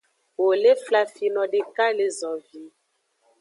Wo 0.41 0.47
le 0.61 0.71
flafino 0.85 1.41
deka 1.53 1.85
le 1.97 2.05
zovi. 2.19 2.63